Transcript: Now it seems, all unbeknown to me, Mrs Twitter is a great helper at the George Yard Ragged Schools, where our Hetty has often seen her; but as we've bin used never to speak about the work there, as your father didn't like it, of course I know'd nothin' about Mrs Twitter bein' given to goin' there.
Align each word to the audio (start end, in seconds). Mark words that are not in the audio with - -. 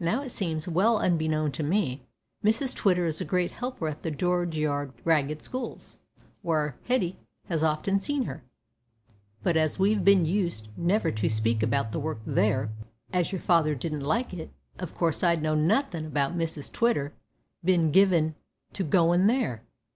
Now 0.00 0.22
it 0.22 0.30
seems, 0.32 0.66
all 0.66 0.98
unbeknown 0.98 1.52
to 1.52 1.62
me, 1.62 2.00
Mrs 2.42 2.74
Twitter 2.74 3.04
is 3.04 3.20
a 3.20 3.24
great 3.26 3.52
helper 3.52 3.86
at 3.88 4.02
the 4.02 4.10
George 4.10 4.56
Yard 4.56 4.94
Ragged 5.04 5.42
Schools, 5.42 5.96
where 6.40 6.58
our 6.58 6.74
Hetty 6.86 7.18
has 7.50 7.62
often 7.62 8.00
seen 8.00 8.22
her; 8.22 8.42
but 9.42 9.58
as 9.58 9.78
we've 9.78 10.02
bin 10.02 10.24
used 10.24 10.68
never 10.78 11.10
to 11.12 11.28
speak 11.28 11.62
about 11.62 11.92
the 11.92 12.00
work 12.00 12.20
there, 12.24 12.70
as 13.12 13.30
your 13.30 13.42
father 13.42 13.74
didn't 13.74 14.00
like 14.00 14.32
it, 14.32 14.48
of 14.78 14.94
course 14.94 15.22
I 15.22 15.34
know'd 15.36 15.58
nothin' 15.58 16.06
about 16.06 16.32
Mrs 16.34 16.72
Twitter 16.72 17.12
bein' 17.62 17.90
given 17.92 18.36
to 18.72 18.82
goin' 18.84 19.26
there. 19.26 19.64